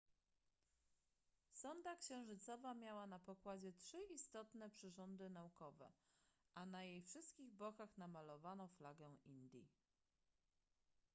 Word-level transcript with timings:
sonda 1.53 1.95
księżycowa 1.95 2.73
miała 2.73 3.07
na 3.07 3.19
pokładzie 3.19 3.73
trzy 3.73 3.97
istotne 4.13 4.69
przyrządy 4.69 5.29
naukowe 5.29 5.91
a 6.55 6.65
na 6.65 6.83
jej 6.83 7.01
wszystkich 7.01 7.51
bokach 7.53 7.97
namalowano 7.97 8.67
flagę 8.67 9.15
indii 9.25 9.67